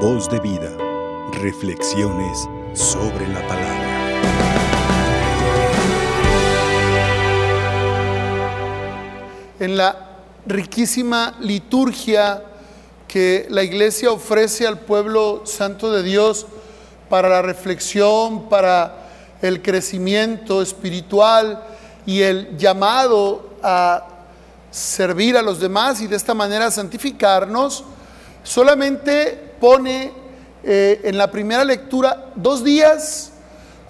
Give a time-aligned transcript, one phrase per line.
[0.00, 0.70] Voz de vida.
[1.40, 3.86] Reflexiones sobre la palabra.
[9.58, 9.96] En la
[10.44, 12.44] riquísima liturgia
[13.08, 16.46] que la iglesia ofrece al pueblo santo de Dios
[17.08, 19.08] para la reflexión, para
[19.40, 21.64] el crecimiento espiritual
[22.04, 24.06] y el llamado a
[24.70, 27.82] servir a los demás y de esta manera santificarnos,
[28.42, 30.12] solamente pone
[30.64, 33.32] eh, en la primera lectura dos días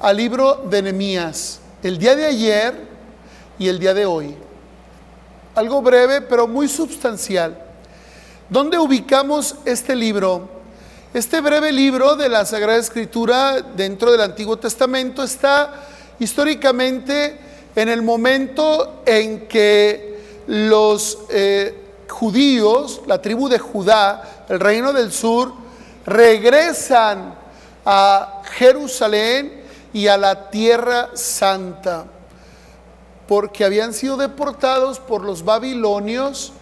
[0.00, 2.74] al libro de Nehemías, el día de ayer
[3.59, 4.34] y el día de hoy.
[5.54, 7.56] Algo breve pero muy sustancial.
[8.48, 10.48] ¿Dónde ubicamos este libro?
[11.14, 15.87] Este breve libro de la Sagrada Escritura dentro del Antiguo Testamento está
[16.18, 17.38] históricamente
[17.74, 25.12] en el momento en que los eh, judíos, la tribu de Judá, el reino del
[25.12, 25.52] sur,
[26.06, 27.34] regresan
[27.84, 29.62] a Jerusalén
[29.93, 32.07] y a la tierra santa,
[33.26, 36.52] porque habían sido deportados por los babilonios,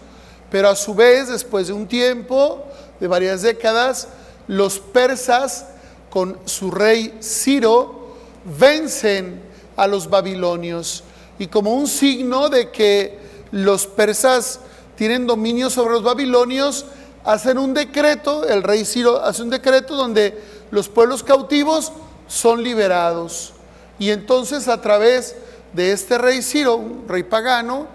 [0.49, 2.65] pero a su vez, después de un tiempo,
[2.99, 4.07] de varias décadas,
[4.47, 5.67] los persas
[6.09, 8.15] con su rey Ciro
[8.45, 9.41] vencen
[9.75, 11.03] a los babilonios.
[11.37, 13.19] Y como un signo de que
[13.51, 14.61] los persas
[14.95, 16.85] tienen dominio sobre los babilonios,
[17.25, 21.91] hacen un decreto, el rey Ciro hace un decreto donde los pueblos cautivos
[22.27, 23.53] son liberados.
[23.97, 25.35] Y entonces a través
[25.73, 27.87] de este rey Ciro, un rey pagano,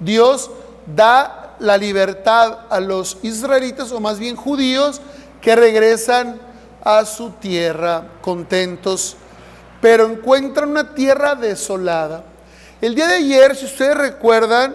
[0.00, 0.50] Dios
[0.94, 5.00] da la libertad a los israelitas, o más bien judíos,
[5.40, 6.40] que regresan
[6.82, 9.16] a su tierra contentos,
[9.80, 12.24] pero encuentran una tierra desolada.
[12.80, 14.74] El día de ayer, si ustedes recuerdan,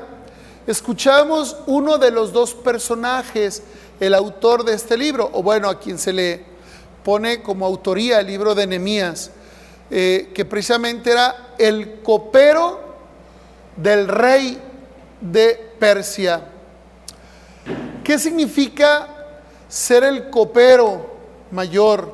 [0.66, 3.64] escuchamos uno de los dos personajes,
[4.00, 6.44] el autor de este libro, o bueno, a quien se le
[7.04, 9.32] pone como autoría el libro de Nehemías,
[9.90, 12.80] eh, que precisamente era el copero
[13.76, 14.62] del rey
[15.22, 16.42] de Persia.
[18.04, 19.08] ¿Qué significa
[19.68, 21.18] ser el copero
[21.52, 22.14] mayor?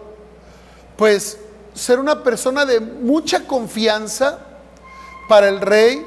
[0.96, 1.38] Pues
[1.74, 4.40] ser una persona de mucha confianza
[5.28, 6.06] para el rey,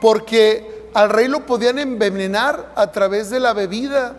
[0.00, 4.16] porque al rey lo podían envenenar a través de la bebida.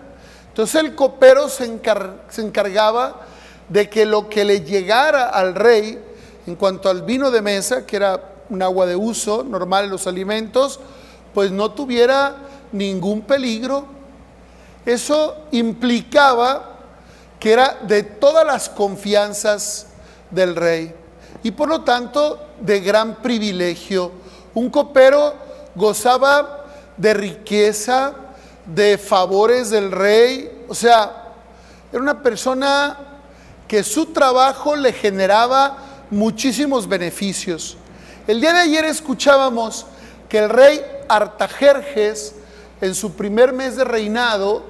[0.52, 3.22] Entonces el copero se, encargaba
[3.70, 5.98] de que lo que le llegara al rey
[6.46, 10.08] en cuanto al vino de mesa, que era un agua de uso normal en los
[10.08, 10.82] alimentos,
[11.34, 12.36] pues no tuviera
[12.74, 13.86] ningún peligro.
[14.86, 16.80] Eso implicaba
[17.40, 19.88] que era de todas las confianzas
[20.32, 20.94] del rey
[21.44, 24.12] y por lo tanto de gran privilegio.
[24.54, 25.34] Un copero
[25.76, 26.66] gozaba
[26.98, 28.14] de riqueza,
[28.74, 30.66] de favores del rey.
[30.68, 31.34] O sea,
[31.92, 32.98] era una persona
[33.68, 35.78] que su trabajo le generaba
[36.10, 37.78] muchísimos beneficios.
[38.28, 39.86] El día de ayer escuchábamos
[40.30, 42.36] que el rey Artajerjes,
[42.80, 44.64] en su primer mes de reinado,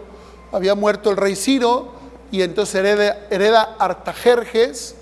[0.52, 1.94] había muerto el rey Ciro
[2.32, 2.76] y entonces
[3.30, 4.96] hereda, Artajerjes,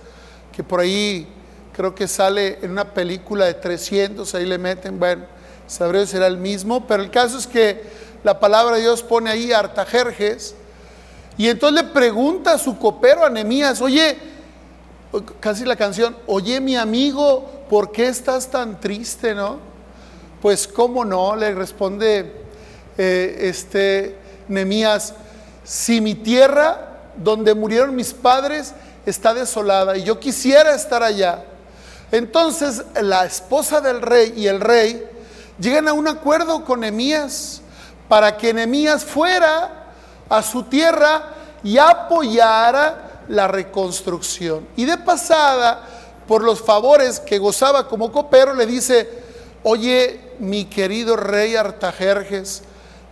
[0.52, 1.28] que por ahí
[1.74, 5.26] creo que sale en una película de 300, ahí le meten, bueno,
[5.68, 7.84] sabré será el mismo, pero el caso es que
[8.24, 10.56] la palabra de Dios pone ahí Artajerjes,
[11.38, 14.18] y entonces le pregunta a su copero Anemías, oye,
[15.40, 19.58] casi la canción, oye mi amigo, ¿por qué estás tan triste, no?
[20.42, 22.34] Pues cómo no, le responde
[22.98, 24.18] eh, este
[24.50, 25.14] Nemías,
[25.64, 28.74] si mi tierra donde murieron mis padres
[29.06, 31.44] está desolada y yo quisiera estar allá.
[32.12, 35.06] Entonces la esposa del rey y el rey
[35.60, 37.62] llegan a un acuerdo con Nemías
[38.10, 39.86] para que Nemías fuera
[40.28, 41.24] a su tierra
[41.64, 44.68] y apoyara la reconstrucción.
[44.76, 45.84] Y de pasada,
[46.28, 49.08] por los favores que gozaba como copero, le dice,
[49.64, 52.64] oye, mi querido rey Artajerjes,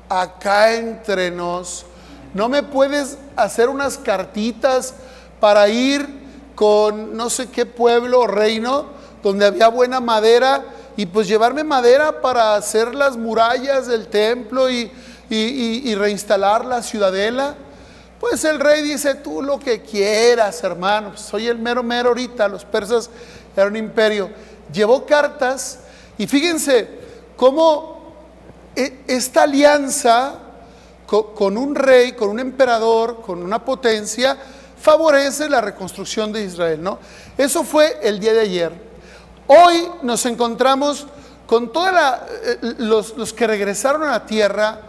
[0.10, 1.86] acá entre nos,
[2.34, 4.96] ¿no me puedes hacer unas cartitas
[5.40, 8.88] para ir con no sé qué pueblo o reino
[9.22, 10.64] donde había buena madera?
[10.98, 14.92] Y pues llevarme madera para hacer las murallas del templo y,
[15.96, 17.56] reinstalar la ciudadela.
[18.20, 22.48] Pues el rey dice, tú lo que quieras, hermano, pues, soy el mero mero ahorita,
[22.48, 23.12] los persas
[23.56, 24.32] eran un imperio.
[24.74, 25.82] Llevó cartas
[26.18, 26.90] y fíjense
[27.36, 28.16] cómo
[28.76, 30.40] e, esta alianza
[31.06, 34.36] con un rey, con un emperador, con una potencia,
[34.82, 36.98] favorece la reconstrucción de Israel, ¿no?
[37.38, 38.87] Eso fue el día de ayer.
[39.50, 41.08] Hoy nos encontramos
[41.46, 41.90] con todos
[42.44, 44.82] eh, los, que regresaron a la tierra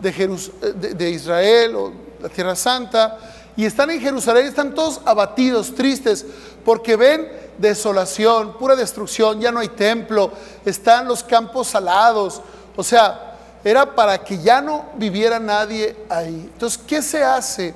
[0.00, 1.92] de, de, Israel o
[2.22, 3.18] la tierra santa
[3.58, 6.24] y están en Jerusalén, están todos abatidos, tristes,
[6.64, 10.32] porque ven desolación, pura destrucción, ya no hay templo,
[10.64, 12.40] están los campos salados,
[12.74, 16.48] o sea, era para que ya no viviera nadie ahí.
[16.52, 17.74] Entonces, ¿qué se hace?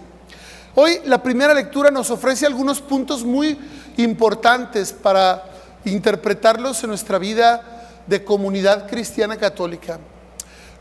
[0.75, 3.58] Hoy la primera lectura nos ofrece algunos puntos muy
[3.98, 5.50] importantes para
[5.84, 9.98] interpretarlos en nuestra vida de comunidad cristiana católica.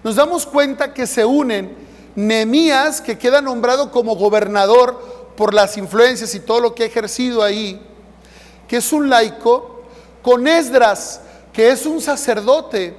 [0.03, 1.75] Nos damos cuenta que se unen
[2.15, 7.43] Nehemías, que queda nombrado como gobernador por las influencias y todo lo que ha ejercido
[7.43, 7.81] ahí,
[8.67, 9.83] que es un laico,
[10.21, 11.21] con Esdras,
[11.53, 12.95] que es un sacerdote,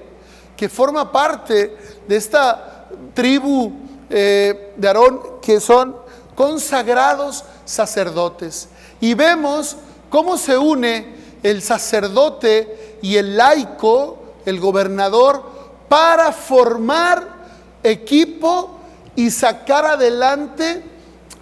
[0.56, 1.76] que forma parte
[2.06, 3.73] de esta tribu
[4.08, 5.97] eh, de Aarón, que son
[6.35, 8.69] consagrados sacerdotes.
[9.00, 9.76] Y vemos
[10.08, 15.43] cómo se une el sacerdote y el laico, el gobernador,
[15.89, 17.41] para formar
[17.83, 18.79] equipo
[19.17, 20.83] y sacar adelante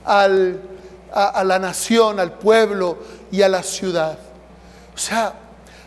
[0.04, 0.60] al,
[1.12, 2.98] a, la nación, al pueblo
[3.30, 4.18] y a la ciudad.
[4.94, 5.34] O sea,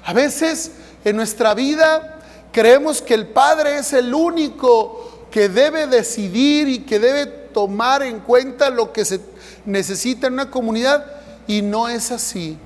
[0.04, 0.72] a veces
[1.04, 2.20] en nuestra vida
[2.52, 8.20] creemos que el Padre es el único que debe decidir y que debe tomar en
[8.20, 9.22] cuenta lo que se
[9.66, 11.06] necesita en una comunidad
[11.48, 12.58] y no es así.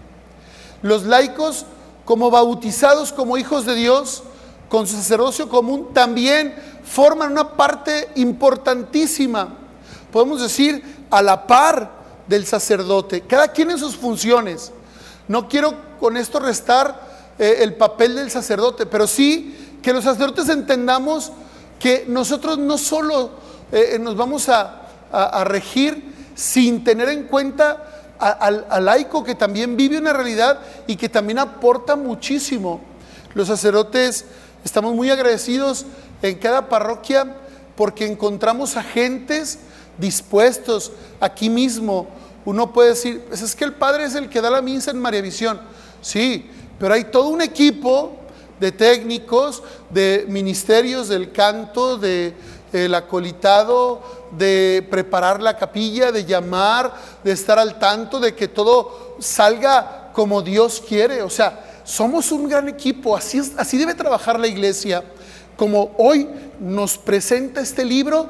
[0.82, 1.66] Los laicos,
[2.06, 4.24] como bautizados como hijos de Dios,
[4.70, 9.58] con su sacerdocio común, también forman una parte importantísima,
[10.12, 11.92] podemos decir, a la par
[12.28, 14.72] del sacerdote, cada quien en sus funciones.
[15.28, 20.50] No quiero con esto restar eh, el papel del sacerdote, pero sí que los sacerdotes
[20.50, 21.32] entendamos
[21.80, 23.32] que nosotros no solo
[23.72, 24.82] eh, nos vamos a,
[25.46, 31.40] regir sin tener en cuenta al laico que también vive una realidad y que también
[31.40, 32.82] aporta muchísimo.
[33.34, 34.26] Los sacerdotes
[34.64, 35.86] estamos muy agradecidos
[36.22, 37.36] en cada parroquia
[37.76, 39.60] porque encontramos agentes
[39.98, 42.08] dispuestos aquí mismo.
[42.46, 45.00] Uno puede decir, pues es que el Padre es el que da la misa en
[45.00, 45.60] María Visión.
[46.02, 48.16] Sí, pero hay todo un equipo
[48.60, 52.34] de técnicos, de ministerios del canto, de
[52.84, 54.02] el acolitado,
[54.32, 56.94] de preparar la capilla, de llamar,
[57.24, 61.22] de estar al tanto de que todo salga como Dios quiere.
[61.22, 65.04] O sea, somos un gran equipo, así, así debe trabajar la iglesia
[65.56, 66.28] como hoy
[66.60, 68.28] nos presenta este libro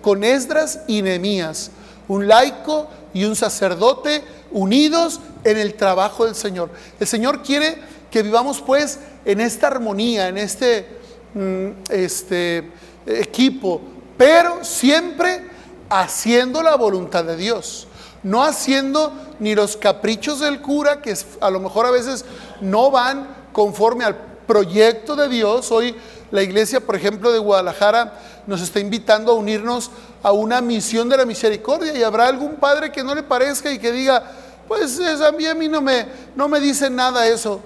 [0.00, 1.70] con Esdras y Nehemías,
[2.08, 4.22] un laico y un sacerdote
[4.52, 6.70] unidos en el trabajo del Señor.
[6.98, 7.78] El Señor quiere
[8.10, 10.86] que vivamos pues en esta armonía, en este,
[11.34, 12.70] mm, este
[13.06, 13.80] equipo,
[14.16, 15.48] pero siempre
[15.88, 17.86] haciendo la voluntad de Dios,
[18.22, 22.24] no haciendo ni los caprichos del cura, que a lo mejor a veces
[22.60, 24.16] no van conforme al
[24.46, 25.70] proyecto de Dios.
[25.72, 25.94] Hoy
[26.30, 28.14] la iglesia, por ejemplo, de Guadalajara
[28.46, 29.90] nos está invitando a unirnos
[30.22, 33.78] a una misión de la misericordia y habrá algún padre que no le parezca y
[33.78, 34.22] que diga,
[34.68, 36.06] pues a mí, a mí no, me,
[36.36, 37.60] no me dice nada eso.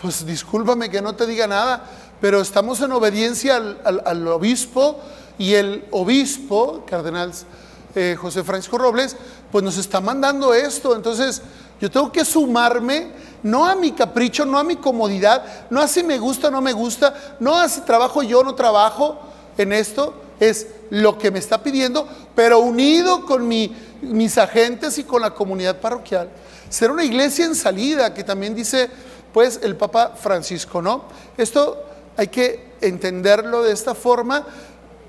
[0.00, 1.82] Pues discúlpame que no te diga nada,
[2.20, 4.98] pero estamos en obediencia al, obispo
[5.38, 7.32] y el obispo, cardenal
[7.94, 9.16] eh, José Francisco Robles,
[9.52, 10.96] pues nos está mandando esto.
[10.96, 11.42] Entonces
[11.80, 13.12] yo tengo que sumarme
[13.42, 16.60] no a mi capricho, no a mi comodidad, no a si me gusta o no
[16.60, 19.18] me gusta, no a si trabajo yo o no trabajo
[19.56, 25.22] en esto, es lo que me está pidiendo, pero unido con mis agentes y con
[25.22, 26.30] la comunidad parroquial.
[26.68, 28.90] Ser una iglesia en salida, que también dice
[29.32, 31.04] pues el Papa Francisco, ¿no?
[31.36, 31.84] Esto
[32.18, 34.44] hay que entenderlo de esta forma,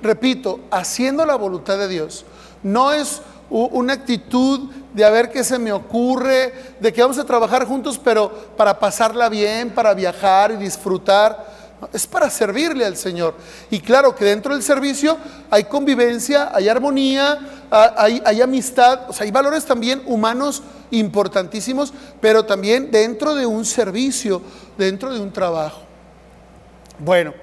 [0.02, 2.24] repito, haciendo la voluntad de Dios.
[2.62, 7.26] No es una actitud de a ver qué se me ocurre, de que vamos a
[7.26, 11.58] trabajar juntos, pero para pasarla bien, para viajar y disfrutar.
[11.92, 13.34] Es para servirle al Señor.
[13.72, 15.18] Y claro que dentro del servicio
[15.50, 17.40] hay convivencia, hay armonía,
[17.72, 20.62] hay, amistad, o sea, hay valores también humanos
[20.92, 24.44] importantísimos, pero también dentro de un servicio,
[24.78, 25.89] dentro de un trabajo.
[27.00, 27.34] Bueno,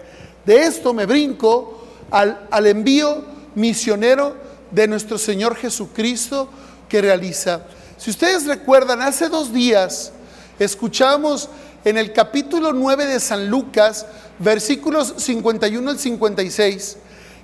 [0.44, 4.36] de esto me brinco al, al envío misionero
[4.70, 6.48] de nuestro Señor Jesucristo
[6.88, 7.62] que realiza.
[7.96, 10.12] Si ustedes recuerdan, hace dos días
[10.58, 11.48] escuchamos
[11.84, 14.06] en el capítulo 9 de San Lucas,
[14.38, 16.96] versículos 51 al 56,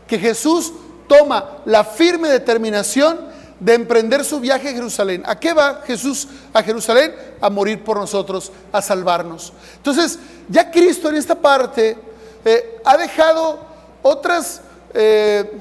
[0.07, 0.73] que Jesús
[1.09, 3.32] toma la firme determinación
[3.63, 5.23] de emprender su viaje a Jerusalén.
[5.25, 7.15] ¿A qué va Jesús a Jerusalén?
[7.41, 9.53] A morir por nosotros, a salvarnos.
[9.77, 11.97] Entonces, ya Cristo en esta parte
[12.45, 13.61] eh, ha dejado
[14.03, 14.63] otras
[14.95, 15.59] eh,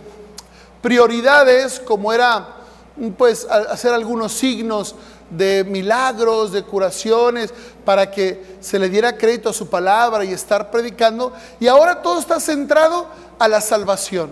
[0.81, 2.55] prioridades como era
[3.17, 4.95] pues hacer algunos signos
[5.29, 7.53] de milagros, de curaciones,
[7.85, 11.33] para que se le diera crédito a su palabra y estar predicando.
[11.59, 13.07] Y ahora todo está centrado
[13.39, 14.31] a la salvación,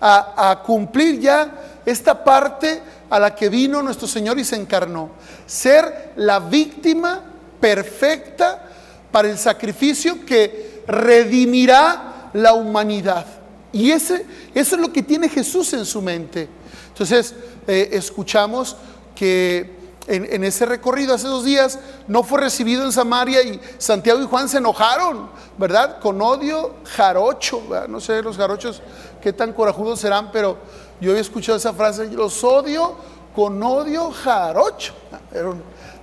[0.00, 1.50] a, cumplir ya
[1.86, 2.82] esta parte,
[3.14, 5.10] a la que vino nuestro Señor y se encarnó.
[5.46, 7.22] Ser la víctima
[7.60, 8.68] perfecta
[9.12, 13.24] para el sacrificio que redimirá la humanidad.
[13.72, 16.48] Y ese, eso es lo que tiene Jesús en su mente.
[16.88, 17.36] Entonces,
[17.68, 18.76] eh, escuchamos
[19.14, 21.78] que en, ese recorrido hace dos días
[22.08, 26.00] no fue recibido en Samaria y Santiago y Juan se enojaron, ¿verdad?
[26.00, 28.82] Con odio jarocho, no sé los jarochos
[29.22, 30.58] qué tan corajudos serán, pero
[31.00, 32.96] yo había escuchado esa frase, los odio
[33.34, 34.94] con odio jarocho.
[35.32, 35.62] Era un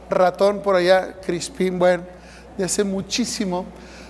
[0.10, 2.04] ratón por allá, Crispín, bueno,
[2.58, 3.66] de hace muchísimo.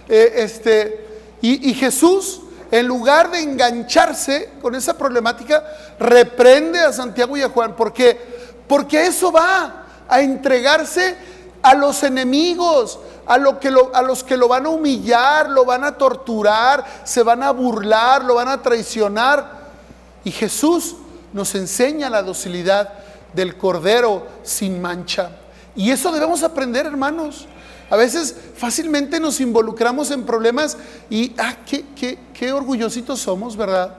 [0.07, 1.07] Eh, este,
[1.41, 5.61] y Jesús en lugar de engancharse con esa problemática,
[5.99, 7.75] reprende a Santiago y a Juan.
[7.75, 8.17] ¿Por qué?
[8.65, 11.17] Porque eso va a entregarse
[11.61, 15.83] a los enemigos, a, lo que a los que lo van a humillar, lo van
[15.83, 19.60] a torturar, se van a burlar, lo van a traicionar.
[20.23, 20.95] Y Jesús
[21.33, 22.89] nos enseña la docilidad
[23.33, 25.31] del Cordero sin mancha.
[25.75, 27.47] Y eso debemos aprender, hermanos.
[27.89, 30.77] A veces fácilmente nos involucramos en problemas
[31.09, 33.95] y, ah, qué, qué, qué orgullositos somos, ¿verdad?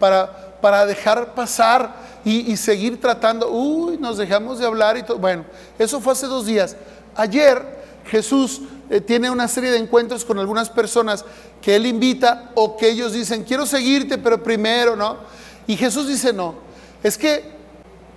[0.00, 3.48] Para, para dejar pasar y, seguir tratando.
[3.50, 5.18] Uy, nos dejamos de hablar y todo.
[5.18, 5.44] Bueno,
[5.78, 6.76] eso fue hace dos días.
[7.14, 7.62] Ayer
[8.06, 11.24] Jesús eh, tiene una serie de encuentros con algunas personas
[11.62, 15.18] que él invita o que ellos dicen, quiero seguirte, pero primero, ¿no?
[15.66, 16.54] Y Jesús dice, no,
[17.02, 17.56] es que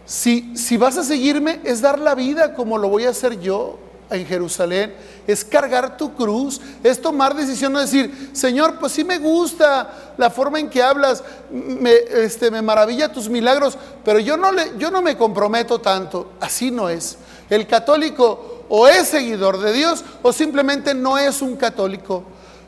[0.05, 3.77] si, si vas a seguirme es dar la vida como lo voy a hacer yo
[4.09, 4.93] en Jerusalén,
[5.27, 10.29] es cargar tu cruz, es tomar decisión, no decir, Señor, pues sí me gusta la
[10.29, 14.89] forma en que hablas, me, este, me maravilla tus milagros, pero yo no, le, yo
[14.89, 16.31] no me comprometo tanto.
[16.39, 17.17] Así no es.
[17.49, 22.23] El católico o es seguidor de Dios o simplemente no es un católico.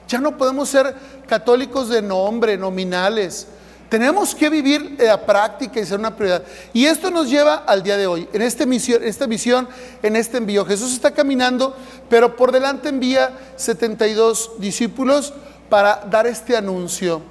[0.08, 0.96] Ya no podemos ser
[1.28, 3.48] católicos de nombre, nominales.
[3.92, 6.44] Tenemos que vivir la práctica y ser una prioridad.
[6.72, 9.68] Y esto nos lleva al día de hoy, en esta misión, esta misión,
[10.02, 10.66] en este envío.
[10.66, 11.76] Jesús está caminando,
[12.10, 15.34] pero por delante envía 72 discípulos
[15.68, 17.22] para dar este anuncio.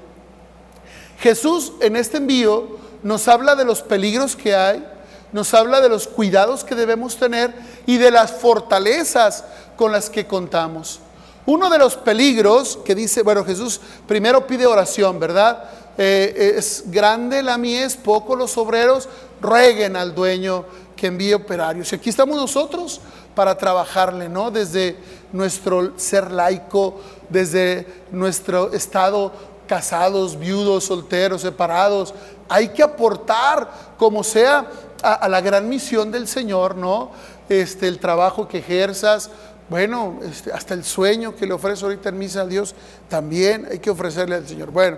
[1.21, 4.87] Jesús en este envío nos habla de los peligros que hay,
[5.33, 7.55] nos habla de los cuidados que debemos tener
[7.87, 9.45] y de las fortalezas
[9.79, 11.01] con las que contamos.
[11.47, 15.65] Uno de los peligros que dice, bueno, Jesús primero pide oración, ¿verdad?
[16.03, 19.07] Eh, es grande la mies, poco los obreros,
[19.39, 20.65] rueguen al dueño
[20.97, 21.93] que envíe operarios.
[21.93, 23.03] Y aquí estamos nosotros
[23.35, 24.51] para trabajarle, ¿no?
[24.51, 24.97] Desde
[25.31, 29.31] nuestro ser laico, desde nuestro estado
[29.67, 32.15] casados, viudos, solteros, separados.
[32.49, 34.71] Hay que aportar como sea
[35.03, 37.11] a, la gran misión del Señor, ¿no?
[37.51, 39.29] Este, el trabajo que ejerzas,
[39.69, 42.75] bueno, este, hasta el sueño que le ofrece ahorita en misa a Dios,
[43.11, 44.71] también hay que ofrecerle al Señor.
[44.71, 44.97] Bueno,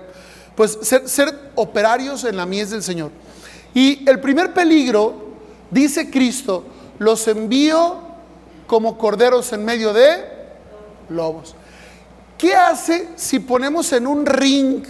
[0.56, 3.10] pues ser, operarios en la mies del Señor.
[3.74, 5.14] Y el primer peligro,
[5.70, 6.64] dice Cristo,
[6.98, 7.96] los envío
[8.66, 10.24] como corderos en medio de
[11.08, 11.54] lobos.
[12.36, 14.84] ¿Qué hace si ponemos en un ring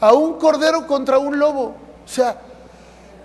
[0.00, 1.74] a un cordero contra un lobo?
[2.04, 2.40] O sea,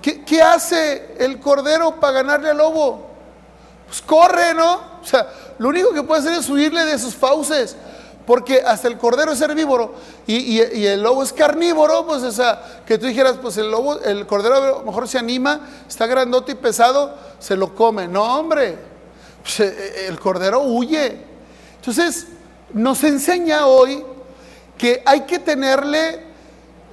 [0.02, 3.08] ¿qué, qué hace el cordero para ganarle al lobo?
[3.88, 4.74] Pues corre, ¿no?
[5.02, 5.28] O sea,
[5.60, 7.76] lo único que puede hacer es huirle de sus fauces.
[8.26, 9.94] Porque hasta el cordero es herbívoro
[10.26, 14.56] y, el lobo es carnívoro, pues esa, que tú dijeras, pues el lobo, el cordero
[14.56, 18.08] a lo mejor se anima, está grandote y pesado, se lo come.
[18.08, 18.78] No, hombre,
[19.44, 21.22] pues, eh, eh, el cordero huye.
[21.76, 22.28] Entonces,
[22.74, 24.04] nos enseña hoy
[24.78, 26.24] que hay que tenerle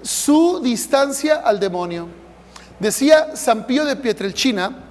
[0.02, 2.08] su distancia al demonio.
[2.78, 4.84] Decía San Pío de Pietrelchina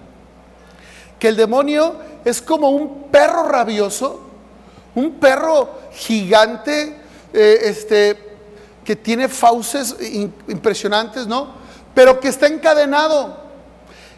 [1.20, 1.96] que el demonio
[2.26, 4.31] es como un perro rabioso
[4.96, 6.96] un perro gigante,
[7.34, 8.18] eh, este,
[8.84, 9.96] que tiene fauces
[10.48, 11.54] impresionantes, ¿no?
[11.94, 13.40] Pero que está encadenado.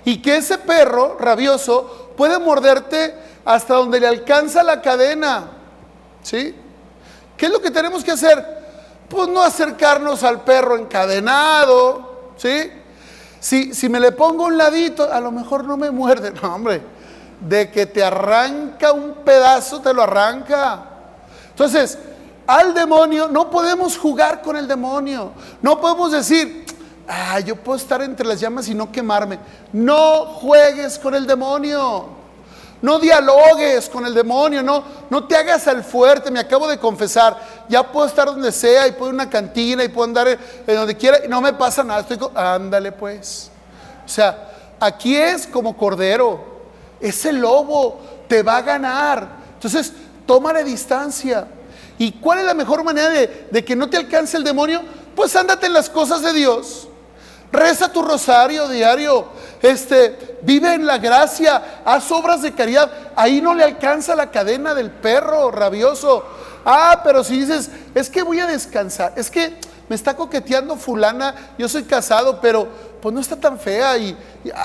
[0.05, 3.15] Y que ese perro rabioso puede morderte
[3.45, 5.51] hasta donde le alcanza la cadena.
[6.21, 6.55] ¿Sí?
[7.37, 8.63] ¿Qué es lo que tenemos que hacer?
[9.09, 12.33] Pues no acercarnos al perro encadenado.
[12.37, 12.71] ¿Sí?
[13.39, 16.31] Si, si me le pongo un ladito, a lo mejor no me muerde.
[16.41, 16.92] No, hombre
[17.47, 20.85] de que te arranca un pedazo, te lo arranca.
[21.49, 21.97] Entonces,
[22.47, 25.31] al demonio no podemos jugar con el demonio.
[25.61, 26.65] No podemos decir,
[27.07, 29.39] ah, yo puedo estar entre las llamas y no quemarme.
[29.71, 32.23] No juegues con el demonio.
[32.81, 37.39] No dialogues con el demonio, no, no te hagas al fuerte, me acabo de confesar,
[37.69, 40.75] ya puedo estar donde sea y puedo ir a una cantina y puedo andar en
[40.75, 43.49] donde quiera y no me pasa nada, estoy ándale pues.
[44.05, 46.52] O sea, aquí es como cordero,
[47.03, 49.27] ese lobo te va a ganar.
[49.55, 49.93] Entonces,
[50.25, 51.47] tómale distancia.
[51.99, 54.81] ¿Y cuál es la mejor manera de, que no te alcance el demonio?
[55.15, 56.87] Pues ándate en las cosas de Dios.
[57.51, 59.27] Reza tu rosario diario.
[59.61, 62.89] Este, vive en la gracia, haz obras de caridad.
[63.15, 66.23] Ahí no le alcanza la cadena del perro rabioso.
[66.65, 69.53] Ah, pero si dices, es que voy a descansar, es que
[69.89, 74.17] me está coqueteando fulana, yo soy casado, pero pues no está tan fea y,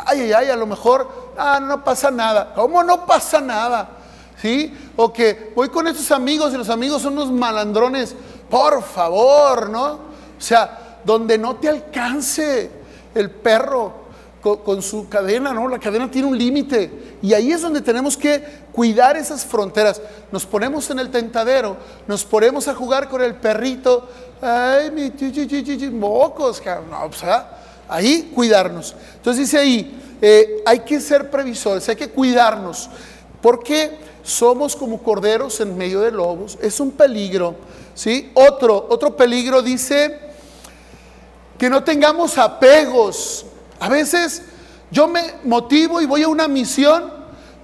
[0.06, 2.52] ay, ay, ay, a lo mejor, ah, no pasa nada.
[2.54, 3.88] ¿Cómo no pasa nada?
[4.40, 4.72] ¿Sí?
[4.94, 8.14] O que voy con estos amigos y los amigos son unos malandrones.
[8.48, 9.86] Por favor, ¿no?
[9.86, 10.00] O
[10.38, 12.70] sea, donde no te alcance
[13.12, 14.06] el perro
[14.40, 15.66] con, su cadena, ¿no?
[15.66, 17.16] La cadena tiene un límite.
[17.20, 18.40] Y ahí es donde tenemos que
[18.70, 20.00] cuidar esas fronteras.
[20.30, 21.76] Nos ponemos en el tentadero,
[22.06, 24.08] nos ponemos a jugar con el perrito.
[24.40, 25.10] Ay, mi
[25.90, 27.57] mocos, no, o sea,
[27.88, 28.94] ahí cuidarnos.
[29.16, 32.90] Entonces dice ahí, eh, hay que ser previsores, hay que cuidarnos,
[33.40, 36.58] porque somos como corderos en medio de lobos.
[36.60, 37.56] Es un peligro,
[37.94, 38.30] ¿sí?
[38.34, 40.18] Otro, otro peligro dice
[41.58, 43.46] que no tengamos apegos
[43.80, 44.42] a veces
[44.90, 47.12] yo me motivo y voy a una misión,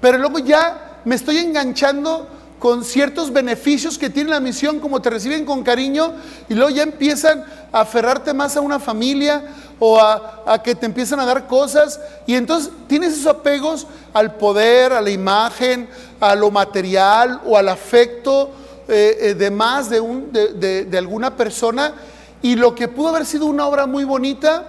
[0.00, 2.28] pero luego ya me estoy enganchando
[2.58, 6.14] con ciertos beneficios que tiene la misión, como te reciben con cariño,
[6.48, 9.44] y luego ya empiezan a aferrarte más a una familia
[9.78, 14.92] o a, que te empiezan a dar cosas, y entonces tienes esos apegos al poder,
[14.92, 15.88] a la imagen,
[16.20, 18.50] a lo material o al afecto
[18.88, 21.94] eh, eh, de más de, un, de alguna persona,
[22.42, 24.64] y lo que pudo haber sido una obra muy bonita,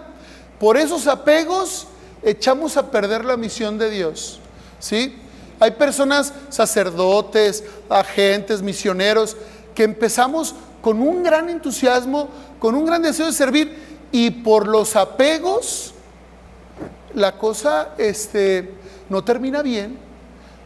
[0.59, 1.87] por esos apegos
[2.23, 4.39] echamos a perder la misión de Dios.
[4.79, 5.15] ¿Sí?
[5.59, 9.37] Hay personas, sacerdotes, agentes, misioneros,
[9.73, 14.95] que empezamos con un gran entusiasmo, con un gran deseo de servir, y por los
[14.95, 15.93] apegos,
[17.13, 18.71] la cosa este,
[19.09, 19.97] no termina bien.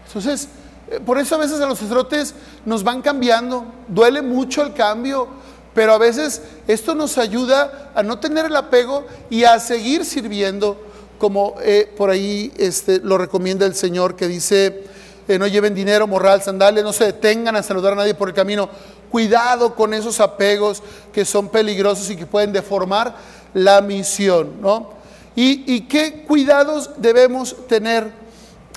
[0.05, 0.49] Entonces,
[0.87, 5.27] eh, por eso a veces a los sacerdotes nos van cambiando, duele mucho el cambio,
[5.73, 10.79] pero a veces esto nos ayuda a no tener el apego y a seguir sirviendo,
[11.17, 14.83] como eh, por ahí este, lo recomienda el Señor, que dice,
[15.27, 18.35] eh, no lleven dinero, morral, sandales, no se detengan a saludar a nadie por el
[18.35, 18.69] camino.
[19.09, 23.15] Cuidado con esos apegos que son peligrosos y que pueden deformar
[23.53, 24.91] la misión, ¿no?
[25.35, 28.11] ¿Y, y qué cuidados debemos tener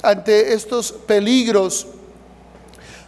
[0.02, 1.86] ante estos peligros?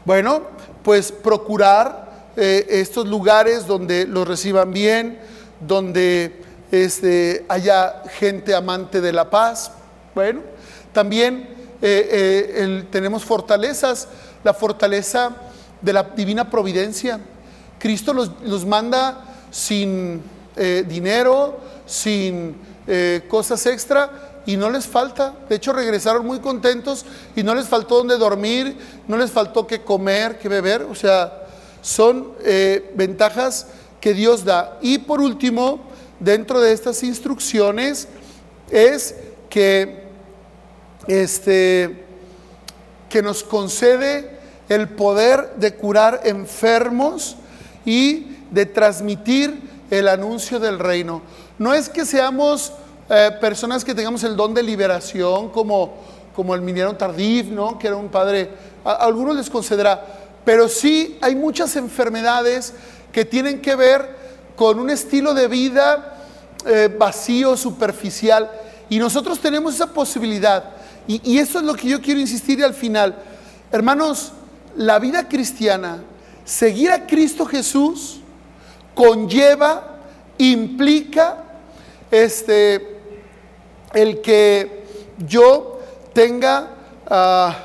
[0.04, 0.42] Bueno,
[0.82, 2.04] pues procurar
[2.36, 5.18] eh, estos lugares donde los reciban bien,
[5.60, 9.70] donde este, haya gente amante de la paz.
[10.14, 10.42] Bueno,
[10.92, 11.48] también
[11.80, 12.08] eh,
[12.52, 14.08] eh, tenemos fortalezas,
[14.42, 15.30] la fortaleza
[15.80, 17.20] de la divina providencia.
[17.78, 20.20] Cristo los, manda sin
[20.56, 22.56] dinero, sin
[23.28, 25.34] cosas extra y no les falta.
[25.48, 28.76] De hecho, regresaron muy contentos y no les faltó donde dormir,
[29.08, 30.82] no les faltó que comer, que beber.
[30.82, 31.46] O sea,
[31.82, 33.66] son eh, ventajas
[34.00, 34.78] que Dios da.
[34.80, 35.80] Y por último,
[36.20, 38.08] dentro de estas instrucciones
[38.70, 39.14] es
[39.48, 40.04] que,
[41.06, 42.04] este,
[43.08, 44.38] que nos concede
[44.68, 47.36] el poder de curar enfermos
[47.84, 51.22] y de transmitir el anuncio del reino.
[51.58, 52.72] No es que seamos
[53.08, 55.94] eh, personas que tengamos el don de liberación como,
[56.34, 57.78] como el minero Tardif, ¿no?
[57.78, 58.50] que era un padre,
[58.84, 60.04] algunos les concederá,
[60.44, 62.74] pero sí hay muchas enfermedades
[63.12, 64.24] que tienen que ver
[64.56, 66.14] con un estilo de vida
[66.66, 68.50] eh, vacío, superficial.
[68.88, 70.70] Y nosotros tenemos esa posibilidad.
[71.06, 73.14] Y, eso es lo que yo quiero insistir al final.
[73.70, 74.32] Hermanos,
[74.76, 76.02] la vida cristiana,
[76.44, 78.20] seguir a Cristo Jesús,
[78.94, 79.98] conlleva,
[80.38, 81.36] implica
[82.10, 82.98] este,
[83.92, 84.84] el que
[85.26, 85.80] yo
[86.12, 86.68] tenga
[87.08, 87.56] ah,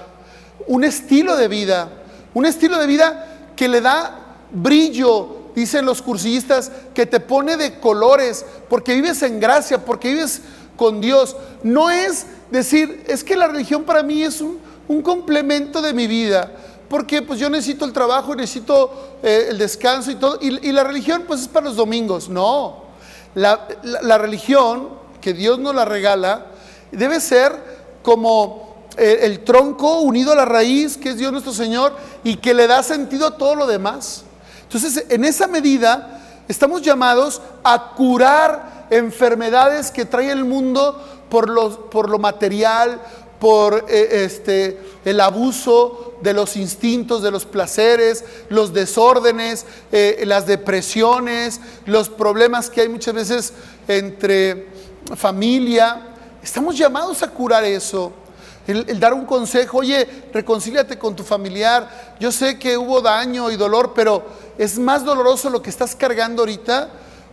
[0.67, 1.89] un estilo de vida
[2.33, 7.79] un estilo de vida que le da brillo, dicen los cursillistas, que te pone de
[7.79, 10.41] colores, porque vives en gracia, porque vives
[10.75, 11.35] con Dios.
[11.63, 14.59] No es decir, es que la religión para mí es un,
[15.03, 16.51] complemento de mi vida,
[16.89, 21.23] porque pues yo necesito el trabajo, necesito eh, el descanso y todo, y, la religión
[21.27, 22.29] pues es para los domingos.
[22.29, 22.83] No,
[23.35, 24.89] la religión
[25.21, 26.47] que Dios nos la regala
[26.91, 32.37] debe ser como el, tronco unido a la raíz, que es Dios nuestro Señor, y
[32.37, 34.23] que le da sentido a todo lo demás.
[34.63, 41.89] Entonces, en esa medida, estamos llamados a curar enfermedades que trae el mundo por lo,
[41.89, 43.01] por lo material,
[43.39, 50.45] por eh, este, el abuso de los instintos, de los placeres, los desórdenes, eh, las
[50.45, 53.53] depresiones, los problemas que hay muchas veces
[53.87, 54.67] entre
[55.15, 56.15] familia.
[56.43, 58.11] Estamos llamados a curar eso
[58.69, 63.55] el, dar un consejo, oye, reconcíliate con tu familiar, yo sé que hubo daño y
[63.55, 64.23] dolor, pero
[64.57, 66.89] es más doloroso lo que estás cargando ahorita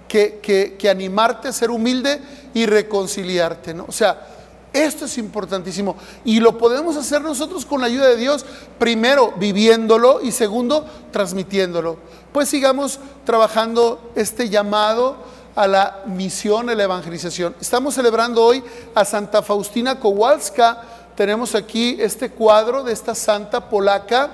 [0.09, 0.40] que,
[0.79, 2.21] que, animarte a ser humilde
[2.55, 3.85] y reconciliarte, ¿no?
[3.87, 4.36] O sea,
[4.85, 8.45] esto es importantísimo y lo podemos hacer nosotros con la ayuda de Dios,
[8.79, 11.97] primero viviéndolo y segundo transmitiéndolo.
[12.33, 15.17] Pues sigamos trabajando este llamado
[15.55, 17.57] a la misión, a la evangelización.
[17.61, 18.62] Estamos celebrando hoy
[18.95, 20.83] a Santa Faustina Kowalska.
[21.17, 24.31] Tenemos aquí este cuadro de esta santa polaca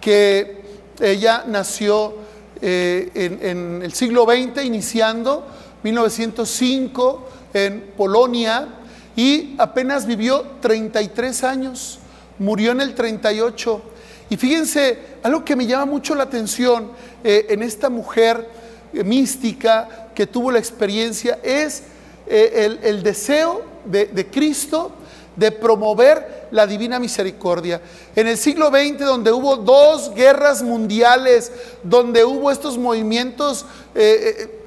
[0.00, 0.62] que
[1.00, 2.14] ella nació
[2.62, 5.44] eh, en, en el siglo XX, iniciando
[5.82, 8.68] 1905 en Polonia
[9.16, 11.98] y apenas vivió 33 años,
[12.38, 13.82] murió en el 38.
[14.30, 16.90] Y fíjense, algo que me llama mucho la atención
[17.22, 18.48] eh, en esta mujer
[18.92, 21.84] eh, mística que tuvo la experiencia es
[22.26, 24.92] eh, el, deseo de, de Cristo
[25.36, 27.80] de promover la divina misericordia.
[28.14, 31.50] En el siglo XX, donde hubo dos guerras mundiales,
[31.82, 33.66] donde hubo estos movimientos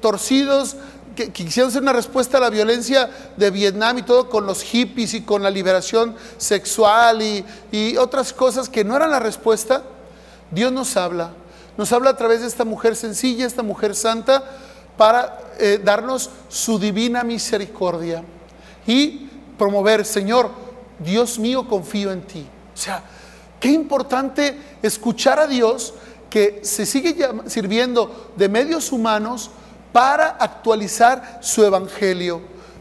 [0.00, 0.76] torcidos
[1.18, 5.22] que, quisieron una respuesta a la violencia de Vietnam y todo con los hippies y
[5.22, 9.82] con la liberación sexual y, otras cosas que no eran la respuesta,
[10.52, 11.32] Dios nos habla.
[11.76, 14.44] Nos habla a través de esta mujer sencilla, esta mujer santa,
[14.96, 18.22] para eh, darnos su divina misericordia
[18.86, 19.28] y
[19.58, 20.50] promover, Señor,
[20.98, 22.46] Dios mío, confío en ti.
[22.74, 23.02] O sea,
[23.60, 25.94] qué importante escuchar a Dios
[26.30, 29.50] que se sigue sirviendo de medios humanos
[29.92, 32.40] para actualizar su evangelio,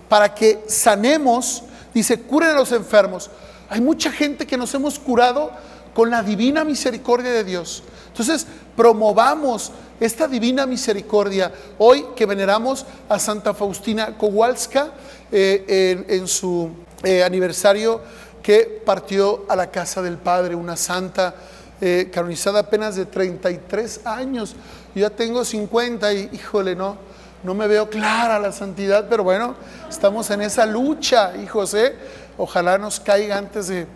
[0.10, 3.30] para que sanemos, dice, curen a los enfermos.
[3.70, 5.52] Hay mucha gente que nos hemos curado
[5.93, 7.84] con la divina misericordia de Dios.
[8.08, 14.91] Entonces, promovamos esta divina misericordia hoy que veneramos a Santa Faustina Kowalska
[15.32, 16.70] eh, en, su
[17.04, 18.02] eh, aniversario
[18.43, 21.36] que partió a la casa del Padre, una santa
[21.82, 24.56] eh, canonizada apenas de 33 años.
[24.95, 26.97] Yo ya tengo 50 y híjole, no,
[27.43, 29.56] no me veo clara la santidad, pero bueno,
[29.89, 31.95] estamos en esa lucha, hijos, ¿eh?
[32.38, 33.88] Ojalá nos caiga antes de,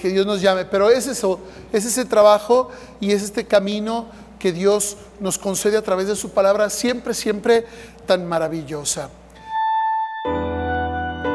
[0.00, 0.64] que Dios nos llame.
[0.64, 1.40] Pero es eso,
[1.72, 4.06] es ese trabajo y es este camino
[4.38, 7.66] que Dios nos concede a través de su palabra, siempre, siempre
[8.06, 9.10] tan maravillosa.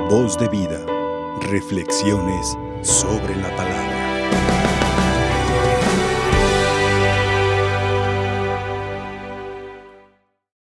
[0.10, 0.80] Voz de vida,
[1.42, 3.95] reflexiones sobre la palabra.